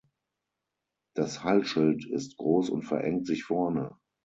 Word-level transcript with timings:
Das 1.13 1.43
Halsschild 1.43 2.07
ist 2.09 2.35
groß 2.37 2.71
und 2.71 2.81
verengt 2.81 3.27
sich 3.27 3.43
vorne. 3.43 3.95